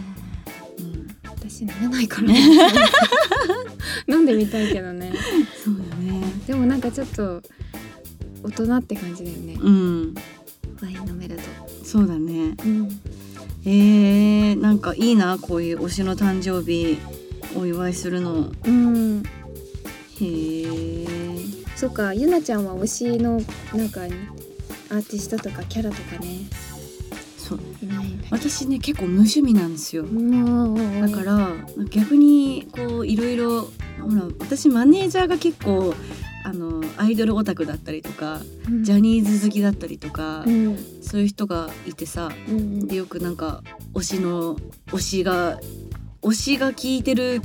[1.26, 2.32] 私飲めないから、
[4.16, 5.12] 飲んでみたいけどね。
[5.62, 6.24] そうだね。
[6.48, 7.42] でもなんかちょっと
[8.44, 9.58] 大人って感じだよね。
[9.60, 10.16] うん。
[10.82, 11.44] ワイン飲めると。
[11.84, 12.56] そうだね。
[12.64, 12.90] うん、
[13.68, 17.00] えー、なんかいいなこういう推しの誕生日
[17.58, 18.52] お祝いするの。
[18.66, 19.24] うん、
[20.20, 21.08] へえ
[21.76, 23.42] そっかゆなちゃんは推しの
[23.74, 24.08] なんかアー
[25.10, 26.48] ティストとかキャラとかね。
[27.38, 27.60] そう。
[28.32, 30.04] 私ね結構無趣味なんですよ。
[30.04, 31.52] だから
[31.90, 33.62] 逆にこういろいろ
[34.00, 35.94] ほら私マネージャーが結構
[36.46, 38.84] あのアイドルオタクだったりとかうん。
[38.84, 40.78] ジャニーズ好きだったりとか、うん。
[41.02, 43.64] そういう人がいてさうんでよくなんか
[43.96, 44.56] 推しの
[44.88, 45.60] 推しが
[46.22, 47.42] 推しが聴いてる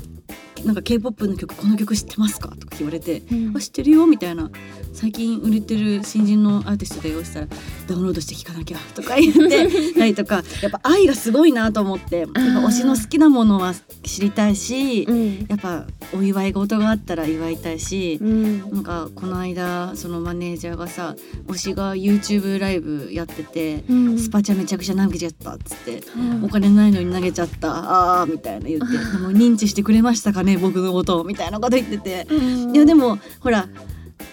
[0.64, 3.56] なんか K-POP の曲この曲知ってますかとか言われてうん。
[3.56, 4.50] あ知ってるよみたいな。
[4.92, 7.46] 最近売れてる新人のアーティストだよしたら
[7.90, 13.74] ダウンロードして聴かなきゃとか言って たりとかやっぱ愛がすごいなと思ってやっぱ推しの好きなものは
[14.04, 15.46] 知りたいしうん。
[15.48, 18.58] やっぱお祝い事があったら祝いたいしうん。
[18.60, 21.16] なんかこの間そのマネージャーがさ
[21.48, 24.18] 推しが YouTube ライブやっててうん。
[24.18, 26.44] スパチャめちゃくちゃ投げちゃったっつってうん。
[26.44, 32.26] お金ないのに投げちゃったあーみたいな言ってでも認知してくれましたかね僕のことをみたいなこと言ってて。
[32.30, 32.74] うん。
[32.74, 33.68] いやでもほら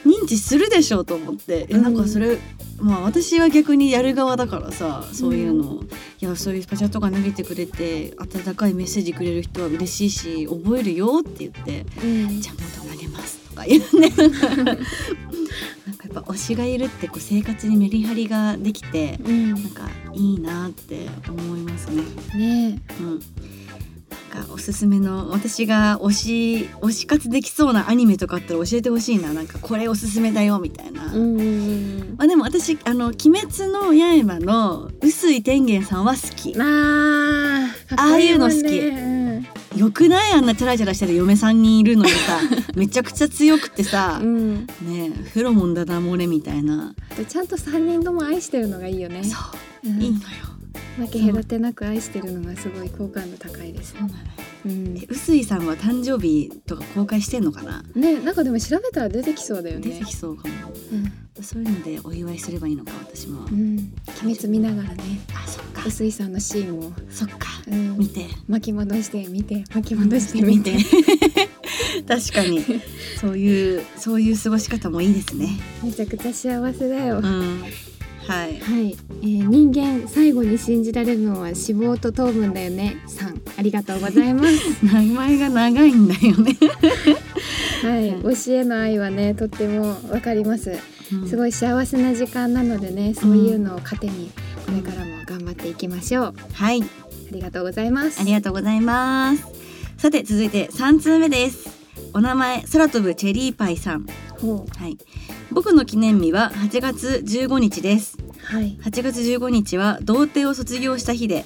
[0.06, 1.68] 認知するでしょうと思って。
[1.70, 2.38] いやなんかそれ、
[2.80, 5.84] まあ私は逆にやる側だからさそういうの、
[6.22, 12.42] いやそういうスパチャとか投げてくれて温かいメッセージくれる人は嬉しいし覚えるよって言ってうん。
[12.42, 14.12] じゃあまた投げますとか言うね。
[15.88, 19.54] なんかやっぱ推しがいるってこう生活にメリハリができてうん。
[19.54, 22.04] なんかいいなって思いますね。
[22.36, 22.82] ね。
[23.00, 23.20] うん。
[24.46, 29.34] かおすすめの私が推し推し活できそうなアニメとかあったら教えてほしいな。
[29.34, 31.04] なんかこれおすすめだよみたいな。
[31.04, 36.54] まあでも私あの鬼滅の刃の臼井天元さんは好き。
[36.60, 38.64] あああこいいうの好き。
[38.64, 39.50] もんね。
[39.76, 40.34] よくない？
[40.34, 42.40] あんなチャラチャラしてる嫁さんにいるのにさ
[42.76, 46.94] めちゃくちゃ強くてさうん、うんねえフェロモンダダ漏れみたいな。
[47.16, 49.24] でちゃんと三人とも愛してるのがいいよね。
[49.24, 49.38] そ
[49.84, 49.90] う。
[49.90, 50.02] うん。
[50.02, 50.24] いいのよ。
[50.98, 53.96] 負け隔てなく愛してるのがすごい好感度高いです。
[53.98, 53.98] そ
[54.66, 57.84] うんえ臼井さんは誕生日とか公開してんのかな？
[57.96, 60.54] ねなんかでも調べたら出てきそうだよ出ねてきそうかも。
[60.92, 61.44] うん。
[61.44, 63.42] そういうのでお祝いすればいいのか私も。
[63.46, 63.78] うん。
[64.24, 65.04] 鬼滅見ながらね。
[65.36, 65.84] あそっか。
[65.84, 67.48] 臼井さんのシーンを、そっか。
[67.68, 67.98] うん。
[68.00, 68.26] 見て。
[68.48, 70.42] 巻き戻して見て巻き戻して。
[70.42, 70.74] 見て。
[72.08, 72.64] 確かに。
[73.22, 75.60] そういうそういう過ごし方もいいですね。
[75.84, 77.62] めちゃくちゃ幸せだよ、うん
[78.28, 78.60] はい。
[78.60, 86.58] はい、えー人間最後に信じられるのは脂肪と糖分だよねさんありがとうございます 名前が長いんだよね。
[87.84, 90.76] はい、うん推しへの愛はねとってもわかります
[91.28, 91.38] すい。
[91.38, 94.32] ごい幸せな時間なのでねそういうのを糧に
[94.66, 96.82] これからも頑張っていきましょうはい。
[96.82, 96.86] あ
[97.32, 99.44] りがとうございますありがとうございます。
[99.98, 101.70] さて続いて三通目です。
[102.14, 104.06] お名前空飛ぶチェリーパイさん。
[104.06, 104.98] はい。
[105.52, 108.18] 僕の記念日は8月15日です。
[108.44, 108.78] はい。
[108.82, 111.46] 8月15日は童貞を卒業した日で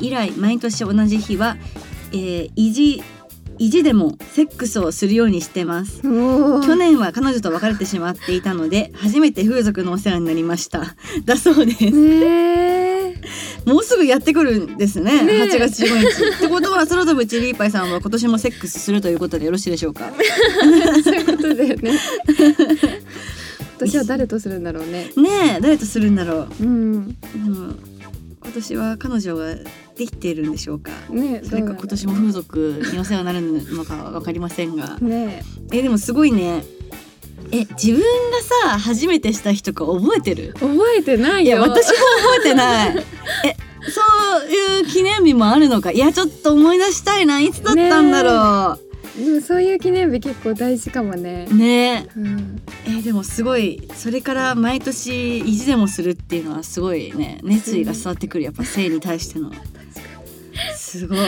[0.00, 1.56] 以来毎年同じ日は、
[2.12, 3.02] えー、意地
[3.58, 6.00] 意地でもセックスをするようにしてます。
[6.02, 10.94] 去年は彼女と別れてしまっていたので初めて風俗のお世話になりました。
[11.26, 11.84] だそうです。
[11.90, 11.90] ね
[12.22, 13.20] え。
[13.66, 15.42] もうすぐやってくるんですねねえ。
[15.42, 16.06] 8月15日。
[16.36, 20.10] ってことは空飛ぶチェリーパイさんは今年もセックスするということでよろしいでしょうか？
[21.04, 22.00] そういうことだよね
[23.86, 25.10] 私は誰とするんだろうね。
[25.16, 26.48] ねえ誰とするんだろう。
[26.60, 27.08] うん。
[27.08, 27.14] で
[27.48, 27.74] も
[28.42, 29.54] 今年は彼女が
[29.96, 30.90] できているんでしょうか。
[31.10, 33.42] ねそれか今年も風俗にお世話になる
[33.74, 34.98] のかは分かりませんが。
[35.02, 35.82] ねえ。
[35.82, 36.64] でもすごいね。
[37.52, 38.04] え自分が
[38.70, 40.52] さ初めてした日とか覚えてる？
[40.54, 41.58] 覚えてないよ。
[41.58, 42.96] いや私も覚えてない。
[43.46, 43.56] え
[43.90, 44.00] そ
[44.46, 45.90] ういう記念日もあるのか？
[45.90, 47.40] いやちょっと思い出したいな。
[47.40, 48.78] いつだったんだろ
[49.18, 51.46] でもそういう記念日結構大事かもね。
[51.50, 52.06] うね。
[52.16, 52.62] うん。
[52.86, 59.50] えでもすごいそれから毎年意地でもするっていうのはすごいね熱意が伝わってくるやっぱ性に対しての。
[60.76, 61.18] すごい。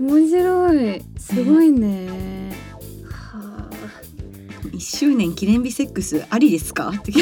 [0.00, 1.02] 面白い。
[1.18, 2.08] すごいね。
[3.08, 3.70] はあ
[4.72, 6.88] 1周年記念日セックスありですか？
[6.96, 7.12] って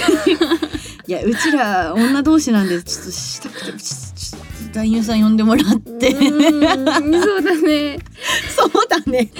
[1.09, 6.11] いやうちら女同士なんでちょっとしたくてちょっと男優さん呼んでもらって。
[6.11, 6.53] うん
[7.23, 7.99] そうだね
[8.89, 9.31] だね。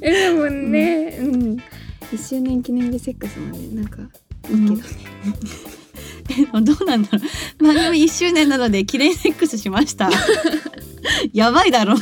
[0.00, 1.56] えでもねうん。
[2.12, 4.08] 一周年記念日セックスもねなんかいい
[4.48, 4.82] けどね、
[6.30, 7.18] えでもどうなんだろ
[7.60, 7.64] う。
[7.64, 10.08] 番組1周年なので記念セックスしました。
[11.32, 11.96] やばいだろ。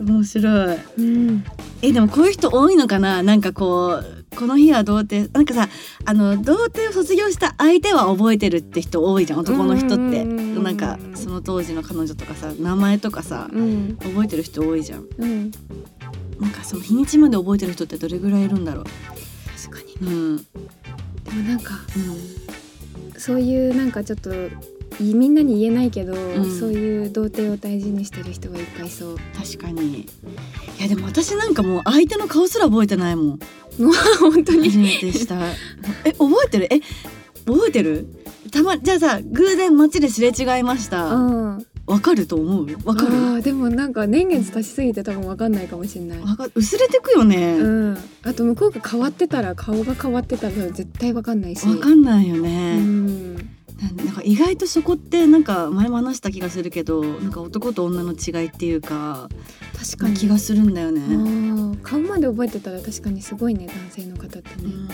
[0.00, 0.78] 面白い。
[0.98, 1.44] うん。
[1.82, 3.22] えでもこういう人多いのかな？
[3.22, 5.68] なんかこうこの日は童貞なんかさ
[6.04, 9.94] あの童貞を卒業した相手は覚えてるって人多いじゃん男の人って。
[9.94, 10.62] うんうんうん。
[10.62, 13.96] うんなんかその当時の彼女とかさ名前とかさうん。
[14.00, 15.06] 覚えてる人多いじゃん。
[15.18, 15.50] うん。
[16.38, 18.84] なんかその日にちまで覚えてる人ってどれぐらいいるんだろう。
[19.64, 20.08] 確かに。
[20.08, 20.12] うん。
[20.12, 20.46] うん
[21.24, 21.74] でもなんか
[23.18, 24.32] そういうなんかちょっと
[25.00, 26.58] いみんなに言えないけど、ん。
[26.58, 29.16] そういう童貞を大事にしてる人がいっぱいいそう。
[29.36, 30.00] 確かに。
[30.00, 30.06] い
[30.80, 33.38] やでも私なんかもう相手の顔すら覚えてないもん。
[34.20, 34.68] 本当に。
[34.70, 35.38] 初めてした。
[36.04, 36.68] え覚えてる？
[36.70, 36.80] え
[37.46, 38.06] 覚えてる？
[38.48, 41.14] たまじゃあさ偶然街ですれ違いました。
[41.14, 41.66] うん。
[41.86, 42.66] わかると思う？
[42.84, 43.08] わかる？
[43.08, 46.20] あーでもなんか年月経ちすぎて多分わかんないかもしれない。
[46.20, 47.54] わか薄れてくよね。
[47.54, 47.98] うわ、ん。
[48.24, 51.66] あと向こうが変わってたら顔が変わってたら絶対わかんないし。
[51.80, 53.36] かんないようね、ん。
[53.36, 59.28] なんなんか意外とそこってなんか前も話した気がするけどなんか男と女の違いっていうか
[59.78, 60.14] 確かに。
[60.14, 64.88] 気がするんだよね、あー顔まで覚えてたら確かにすごいね男性の方ってね、うん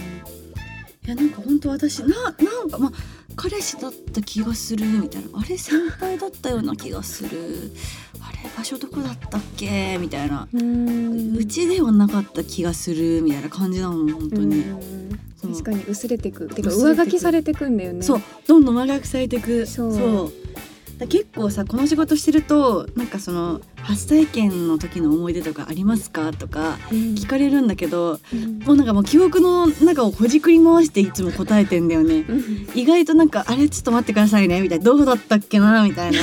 [1.06, 2.30] いやなんか本当私なな
[2.64, 2.92] んかまあ
[3.36, 5.28] 彼氏だった気がするみたいな。
[5.38, 7.72] あれ先輩だったような気がする。
[8.20, 9.98] あれ場所どこだったっけ？
[9.98, 14.64] みたいな、うちではなかった気がするみたいな感じなの本当に、
[15.42, 16.48] 確かに薄れてく。
[16.48, 18.02] てか上書きされてくんだよね。
[18.02, 18.22] そう。
[18.46, 20.32] どんどん長くされていくそう
[20.98, 26.32] だ結構さこの仕事してるとなんかその初体験の時の思い出とかありますか？
[26.32, 26.98] とかうん。
[27.14, 28.60] 聞かれるんだけどうん。
[28.60, 32.24] もうなんかもう記憶の中をほじくり回していつも答えてんだよね。
[32.28, 32.68] うん。
[32.74, 33.68] 意外となんかあれ？
[33.68, 34.60] ちょっと待ってくださいね。
[34.60, 35.82] みたいなどうだったっけな？
[35.82, 36.18] みたいな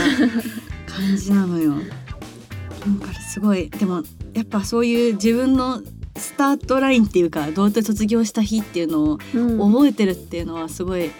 [0.85, 1.75] 感じなのよ。
[1.75, 4.03] だからすごいでも
[4.33, 5.81] やっぱそういう自分の
[6.15, 9.59] スタートラインっていうか童貞卒業した日っていうのをうん。
[9.59, 11.11] 覚えてるっていうのはすごい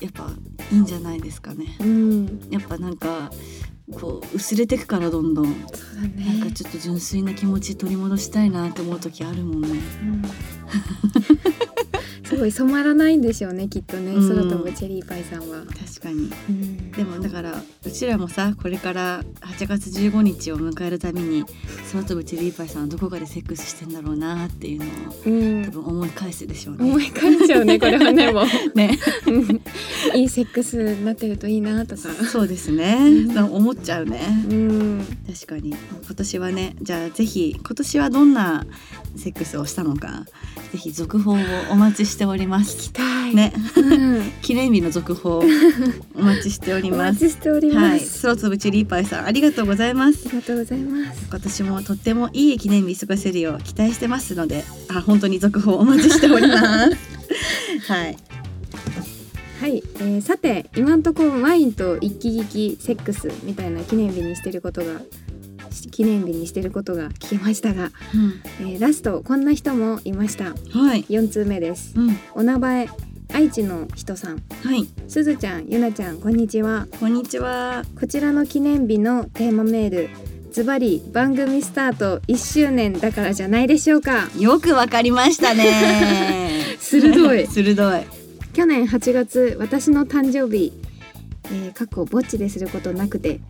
[0.00, 0.30] やっぱ
[0.72, 1.76] いいんじゃないですかね。
[1.80, 3.30] うんやっぱなんか
[3.92, 5.56] こう薄れてくからどんどんね
[6.38, 9.68] なんかちょっと純粋な気持ち取り戻したいなって思う時あるもんね。
[10.02, 10.22] うん
[12.28, 14.28] すごい染まらないんでしょうねきっとね、うん。
[14.28, 16.30] 空飛ぶチェリーパイさんは、確かに。
[16.50, 16.90] うん。
[16.92, 21.44] でもだからうちらもさこれから8月15日を迎えるたびに
[21.90, 25.64] 空飛ぶチェリーパイさんはどこかでセックスしてんだろうなっていうのをうん。
[25.64, 26.84] 多分思い返すでしょうね。
[26.84, 28.44] 思い返っちゃうね これはねもう。
[28.76, 28.98] ね。
[29.26, 29.62] う ん
[30.14, 32.10] いいセックスになってるといいなとか。
[32.30, 32.98] そうですね、
[33.50, 34.20] 思っちゃうね。
[34.50, 35.06] うん。
[35.26, 35.70] 確かに。
[35.70, 38.66] 今年はねじゃあぜひ今年はどんな
[39.16, 40.24] セックスをしたのか
[40.72, 41.36] ぜひ続報を
[41.70, 42.92] お待ちしております。
[42.92, 45.42] たいねうん、記念日の続報
[46.14, 47.24] お待ちしておりおます。
[47.24, 50.30] 待ちしておりはい、ます、空飛ぶチェリーパイさんありがとうございますあ。
[50.30, 56.96] りがとうございます今年もとってもいい記念日過ごせるよう期待してますので、あ本当に続報お待ちしております。
[57.92, 58.16] はい。
[59.60, 62.44] はい、えーさて今んところワインと一気聞
[62.76, 65.00] きセックスみたいな記念日にしてることがし
[65.90, 67.90] 記念日にしてることが聞けましたが、
[68.60, 70.52] えーラストこんな人もいましたは
[70.96, 71.04] い。
[71.04, 72.16] 4通目ですうん。
[72.34, 72.88] お名前
[73.32, 74.88] 愛知の人さんはい。
[75.08, 77.84] すずちゃんゆなちゃんこんにちはこんにちは。
[77.98, 80.10] こちらの記念日のテーマメール
[80.52, 86.76] ズバリ番組スタート1周年だからじゃないでしょうかよくわかりましたね。
[86.80, 88.02] 鋭い 鋭い。
[88.54, 90.72] 去年8月私の誕生日、
[91.52, 93.40] えー、過去ぼっちですることなくて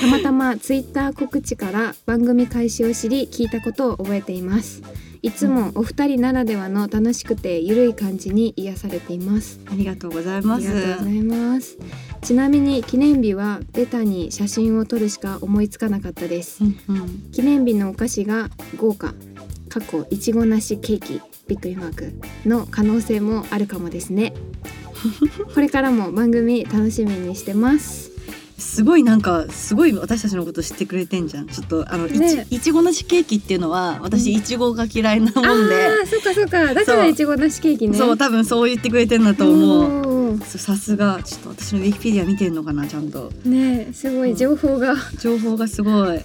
[0.00, 4.82] たまたまツイッター告知から番組開始を知り聞いたことを覚えています。
[5.22, 9.60] いつもお二人ならではの楽しくてゆるい感じに癒されています。
[9.70, 10.66] ありがとうございあます。
[10.66, 11.78] りがとうございます。
[12.22, 16.64] ちなみに記念日はベタに写真を撮るしか思いつかなかったです。
[16.64, 17.08] うんうん。
[17.32, 19.14] 記念日のお菓子が豪華
[19.68, 22.12] 過去いちごなしケーキびっくりマーク
[22.48, 24.32] の可能性もあるかもですね
[25.54, 28.09] これからも番組楽しみにしてます
[28.60, 31.46] すごいなんかすごい私たちのこと知ってくれてんじゃん。
[31.46, 32.46] ちょっとあの、いね。
[32.48, 34.36] ちいちごなしケーキっていうのは私うん。
[34.36, 36.74] いちごが嫌いなもあんで、ーそっかそっか。
[36.74, 37.96] だからいちごなしケーキね。
[37.98, 40.38] そう多分そう言ってくれてんだと思う。
[40.44, 41.20] さすが。
[41.24, 43.32] ちょっと私のウィキペディア見てんのかなちゃんと。
[43.44, 46.20] ねえすごい情報が、情報がすごい。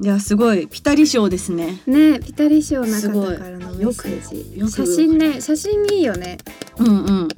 [0.00, 0.66] いやすごい。
[0.66, 1.80] ピタリ賞ですね。
[1.86, 4.58] ねえピタリ賞なすごい方からのメッセージ。
[4.58, 4.72] よく。
[4.72, 6.38] 写真ね写真いいよね。
[6.78, 7.28] うんうん。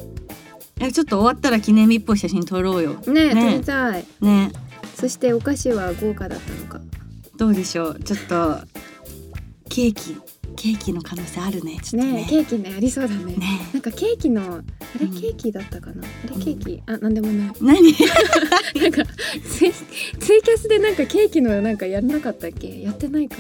[0.87, 2.95] えちょっと終わったら記念日っぽい写真撮ろうよ。
[3.07, 4.05] ねえね撮りたい。
[4.21, 4.53] ね
[4.95, 6.81] そしてお菓子は豪華だったのか。
[7.37, 8.01] どうでしょう？
[8.01, 8.59] ちょっと
[9.69, 10.17] ケーキ
[10.57, 11.79] ケーキの可能性あるね。
[11.95, 12.13] ね。
[12.13, 13.25] ねえケーキねありそうだね。
[13.35, 14.45] ねなんかケーキのあ
[15.01, 15.07] れ？
[15.07, 16.83] うんケーキだったかな、あれケーキ？
[16.87, 17.53] あなんでもない。
[17.61, 17.93] 何？
[18.81, 19.03] なんか
[19.51, 22.83] ツイツイキャスでなんかケーキのなんかやらなかったっけ？
[22.83, 23.37] やってないか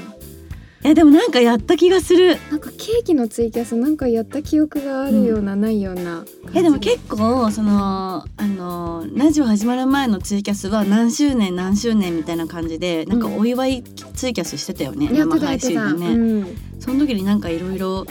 [0.86, 2.36] えでもなんかやった気がする。
[2.50, 18.06] なんかケーキのツイキャスなんかやった記憶があるような、ないようなえでも結構そのあのラジオ始まる前のツイキャスは何周年何周年みたいな感じでなんかお祝いツイキャスしてたよね、生配信でね、うん、その時になんかいろいろ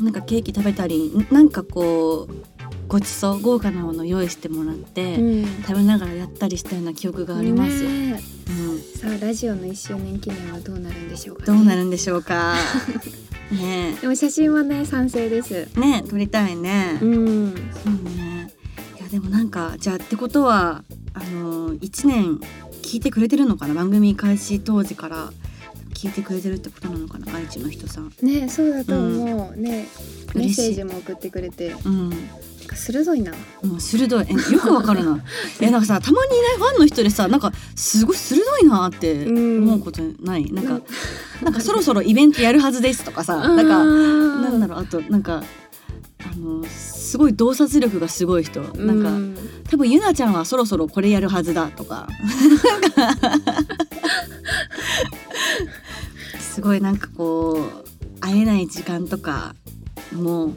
[0.00, 2.53] なんかケーキ食べたりなんかこう
[2.88, 5.62] ごちそう豪華なもの用意してもらって、うん。
[5.62, 8.20] 食べながらやったりしたような記憶がありますよ、ねうん、え
[8.98, 12.56] さあラジオの1周年記念はどうなるんでしょうか、ね、どうなるんでしょうか。
[13.52, 15.68] ねでも写真はね賛成です。
[15.76, 17.54] えねえ撮りたいね、うん。
[17.72, 18.50] そうね。
[18.98, 22.40] いやでもなんかじゃあってことはあの1年
[22.82, 23.74] 聞いてくれてるのかな？
[23.74, 25.32] 番組開始当時から
[26.04, 28.12] 聞いてくれてるってことなのかな愛知の人さん。
[28.20, 29.86] ねそうだと思う、ね
[30.34, 31.68] メッセージも送ってくれて。
[31.68, 32.12] うん。
[32.74, 33.32] 鋭いな。
[33.62, 34.26] もう鋭い。
[34.28, 35.24] えよくわかるな。
[35.62, 39.62] えなんかさたまにねファンの人でさなんかすごい鋭いなってうん。
[39.62, 40.82] 思うことない、なんか
[41.42, 44.80] なんかそろそろイベントやるはずですとかさなんかなんだろう。
[44.80, 45.42] あとなんか
[46.20, 48.60] あのすごい洞察力がすごい人。
[48.60, 49.34] なんか、う
[49.70, 52.08] 多分ゆなちゃんはそろそろこれやるはずだとか。
[52.28, 53.73] す
[56.64, 59.54] ごいなんかこう会えない時間とか
[60.12, 60.48] も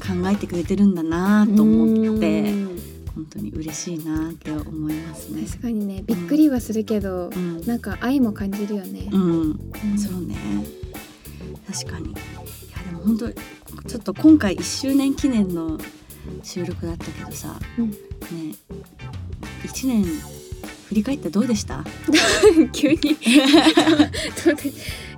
[0.00, 2.80] 考えてくれてるんだなと思ってうん。
[3.12, 5.42] 本当に嬉しいなって思いますね。
[5.44, 9.98] 確かにねびっくりはするけど、うん、なんか愛も感じるよね、うん、うん。
[9.98, 10.36] そうね。
[11.70, 12.10] 確かに。
[12.10, 15.76] いやでも本当ちょっと今回1周年記念の
[16.44, 17.90] 収録だったけどさ、うん。
[17.90, 17.96] ね
[19.64, 20.04] 1年
[20.90, 21.84] 振り返ってどうでした？
[22.74, 22.96] 急に。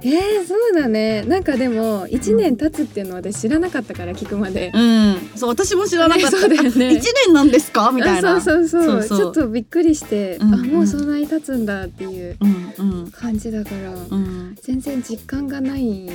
[0.05, 1.23] えー、そうだね。
[1.23, 5.17] なんかでも1年経つっていうのは私知らなかったから聞くまで、うん。
[5.35, 6.57] そう私も知らなかった、 ね。
[6.57, 7.90] ね1年なんですか？
[7.90, 8.35] みたいな。
[8.37, 9.19] あそうそうそう。
[9.19, 10.61] ちょっとびっくりして、うんうん。
[10.61, 12.37] あもうそんなに経つんだっていう
[12.79, 16.11] うんうん感じだから、うん全然実感がないっ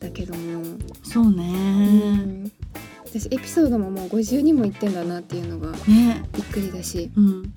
[0.00, 0.62] たけども、
[1.02, 1.44] そううね、
[2.16, 2.52] ん。
[3.06, 6.22] 私エピソードももう52もいってんだなっていうのがね。
[6.34, 7.10] びっくりだし。
[7.16, 7.52] うん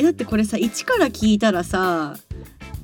[0.00, 2.16] えだってこれさ1から聞いたらさ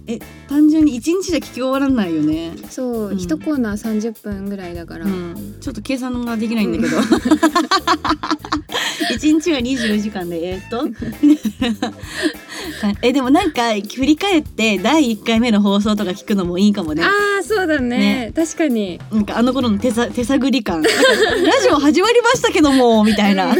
[0.07, 2.53] え単純に1日じゃ聞き終わらないよね。
[2.71, 3.19] そう、うん。
[3.19, 6.97] 一コーナー30分ぐらいだから、うん、ちょっと計算ができないんだけど、
[9.15, 10.89] 一日は24時間でえーっと？
[13.03, 17.03] えでもなんか振り返って第1回目の放送とか聞くのもいいかもね。
[17.05, 17.09] あ
[17.41, 17.99] あそうだね。
[17.99, 18.33] ね。
[18.35, 19.01] 確かに。
[19.13, 20.83] なんかあの頃の手さ手探り感。
[20.83, 20.89] ラ
[21.63, 23.55] ジオ始まりましたけどもみたいな。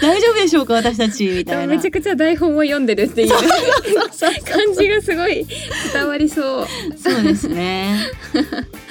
[0.00, 1.74] 大丈夫でしょうか私たちみたいな。
[1.74, 3.30] めちゃくちゃ台本を読んでるっていう。
[3.30, 3.42] 感
[4.78, 5.46] じがすごい
[5.92, 6.66] 伝わりそう。
[7.02, 7.98] そうですね。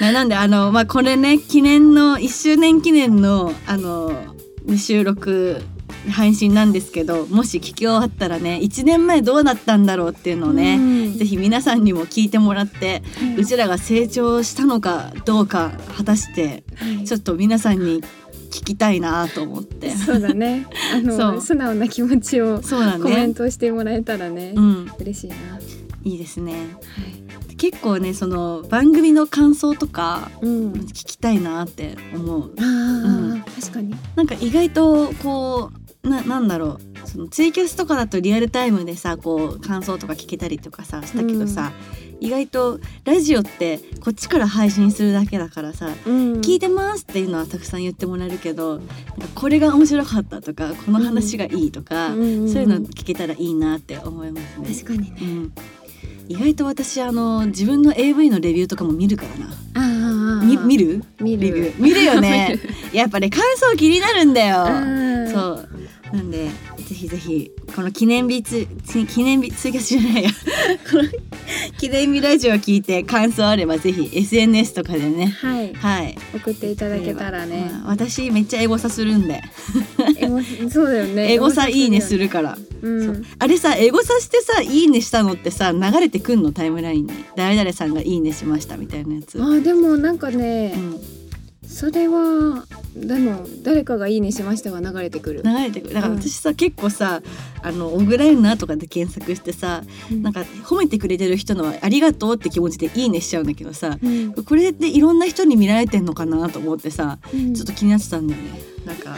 [0.00, 4.12] ななんであのまあこれね記念の1周年記念のあの
[4.76, 5.62] 収録
[6.10, 10.80] 配信なんですけどもし聞き終わったらね1年前どうだったんだろうっていうのをね、う
[11.14, 11.18] ん。
[11.18, 13.36] ぜひ皆さんにも聞いてもらって、はい。
[13.36, 17.04] うちらが成長したのかどうか果たしてはい。
[17.04, 18.02] ちょっと皆さんに
[18.50, 19.90] 聞きたいなと思って。
[19.90, 20.66] そうだね。
[20.94, 23.02] あの素直な気持ちをそうだね。
[23.02, 23.34] コメン。
[23.34, 25.60] トしてもらえたらね、うん、嬉しいな、は
[26.04, 26.54] いいですね。
[27.58, 32.52] 結構ねその番組の感想とかうん、聞きたいなって思う。
[32.58, 33.42] あー、うん。
[33.42, 33.94] 確かに。
[34.14, 37.08] なんか意外とこうななんだろう。
[37.08, 41.72] そのツイキャスとかだとリアルタイムでさこう感想とか聞けたりとかさしたけどさ、
[42.20, 46.32] 意外とラジオってこっちから配信するだけだからさ「うん。
[46.40, 48.80] 聞いてます」っていうのはたくさん言ってもらえるけど
[49.34, 52.20] これが面白かったとかこの話がいいとか、うん。
[52.20, 52.42] うん。
[52.42, 52.52] うん。
[52.52, 54.74] そういうの聞けたらいいなって思いますね。
[54.74, 55.16] 確かにね。
[55.20, 55.52] うん。
[56.28, 59.52] 意外と私あの自分の AV のレビューとかも見るからな。
[59.74, 61.04] ああみ見る？
[61.20, 61.72] 見る。
[61.78, 62.58] 見るよね。
[62.92, 64.64] やっぱね感想気になるんだよ。
[64.64, 64.68] う
[65.28, 65.32] ん。
[65.32, 65.68] そう
[66.12, 70.30] なんでぜひぜひこの記念日つつ記念日ツイキャスじゃないや
[70.90, 71.02] この
[71.78, 75.26] 記念日ラジオを聞いて感想あればぜひ SNS とかでね。
[75.26, 75.74] はい。
[75.74, 76.16] はい。
[76.34, 79.42] 送っていただけたらね、まあ私めっちゃエゴサするんで。
[80.16, 80.40] エゴ
[80.70, 81.32] そうだよね。
[81.34, 83.22] エゴサいいねする、るから、うん。
[83.38, 86.52] あれさエゴサしてさいいねしたのってさ流れてくんの？
[86.52, 87.12] タイムラインに。
[87.36, 91.00] 誰々さんがいいねしましたみたいなやつ、あーでもなんかね、うん、
[91.68, 92.64] それは
[92.94, 95.42] でも誰かがいいねしましたが流れてくる。
[95.44, 95.94] 流れてくる。
[95.94, 97.22] だから私さ、結構さ
[97.62, 104.32] あの小倉優奈とかで検索してさなんか褒めてくれてる人のはありがとうって気持ちでいいねしちゃうんだけどさうん。
[104.32, 107.54] これっていろんな人に見られてんのかなと思ってさうん。
[107.54, 108.60] ちょっと気になってたんだよね。
[108.86, 109.16] なんか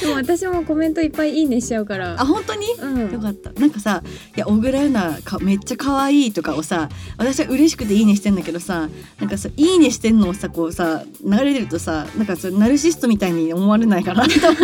[0.00, 2.20] でも私もコメントいっぱいいいねしちゃうから。
[2.20, 2.66] あ本当に？
[2.80, 3.12] うん。
[3.12, 3.52] よかった。
[3.52, 4.02] なんかさ
[4.36, 14.26] 「いや小倉優奈かめっちゃ可愛いとかをさ私は嬉しくていいねしてんだけどさなんかさ「いいねしてんのをさこうさ流れてるとさなんかそれナルシストみたいに思われないかな。
[14.26, 14.58] と思っ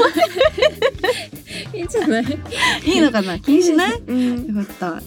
[1.72, 2.24] いいんじゃない。
[2.24, 2.38] て
[2.90, 3.38] いいのかな？
[3.38, 4.00] 気にしない？
[4.06, 4.56] うん。
[4.56, 5.02] よかった。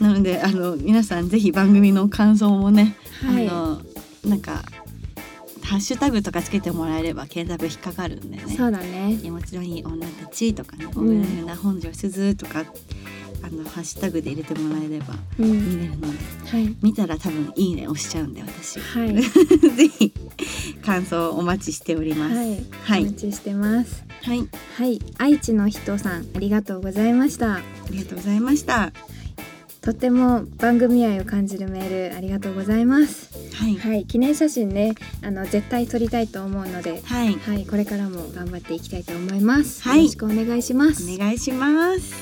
[0.00, 3.48] なのであの皆さんぜひ番組の感想もね、はい。
[3.48, 3.82] あの
[4.24, 4.62] なんか
[5.66, 8.56] ハッシュタグとかつけてもらえれば検索引っかかるんでね。
[8.56, 9.18] そうだね。
[9.20, 12.60] 気持ちのいい女たちとかね、ん小倉優奈本庄すずとか
[13.42, 15.68] あのハッシュタグで入れてもらえればうん。
[15.68, 16.18] 見れるので
[16.50, 16.76] はい。
[16.82, 18.78] 見たら多分いいね押しちゃうんで私。
[18.78, 19.14] はい。
[19.20, 20.12] ぜひ
[20.84, 22.36] 感想お待ちしております。
[22.36, 23.02] はい、はい。
[23.02, 24.04] お待ちしてます。
[24.22, 25.00] はい、はい。
[25.18, 27.56] 愛知の人さんありがとうございました。
[27.56, 27.60] あ
[27.90, 28.92] りがとうございました
[29.86, 33.30] とっても番組愛を感じるメールありがとうございます。
[33.54, 33.76] はい。
[33.76, 37.34] はい記念写真ねあの絶対撮りたいと思うのではい。
[37.34, 39.98] はいこれからも頑張っていきたいと思います、はい。
[39.98, 41.04] よろしくお願いします。
[41.08, 42.14] お願いします。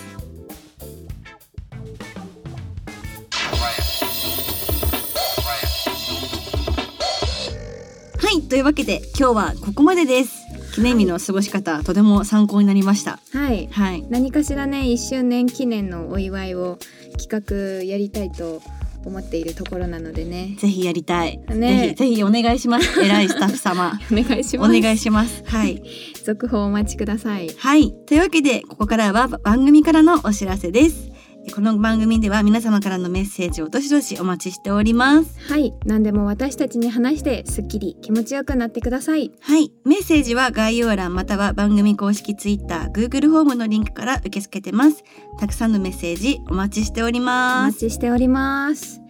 [8.18, 10.44] はいというわけで今日はここまでです。
[10.74, 13.20] 記念日の過ごし方とても参考になりました。
[13.32, 13.68] はい。
[13.68, 14.04] はい。
[14.10, 16.78] 何かしらね1周年記念のお祝いを
[17.16, 18.62] 企画やりたいと
[19.04, 20.56] 思っているところなのでね。
[20.58, 21.80] ぜひやりたい、ね。
[21.80, 23.00] ぜひぜひお願いします。
[23.00, 23.98] 偉いスタッフ様。
[24.10, 24.80] お願いしおます。
[24.80, 25.42] 願いします。
[25.46, 25.82] はい。
[26.24, 27.50] 続報お待ちください。
[27.56, 27.92] はい。
[28.06, 31.13] というわけで、ここからは番組からのお知らせです。
[31.52, 35.38] この番組では皆様からのメッセージをどしどしお待ちしております。
[35.50, 39.72] はい何でも私たちに話してすっきり気持ちよくなってくださいはい。
[39.84, 45.04] メッセージは概要欄または番組公式 Twitter、Google フォームのリンクから受け付けてます。
[45.38, 47.74] たくさんのメッセージお待ちしておりおます。
[47.74, 49.00] 待ちしております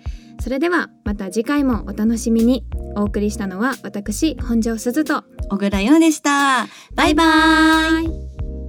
[0.41, 2.67] それではまた次回もお楽しみに
[2.97, 6.67] お送りしたのは私本庄すずと小倉優奈でした。
[6.95, 8.05] バイバイ。
[8.05, 8.64] イ